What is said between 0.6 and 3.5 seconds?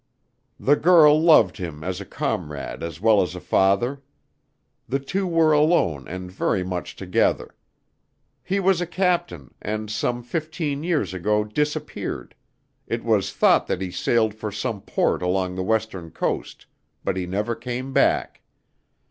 girl loved him as a comrade as well as a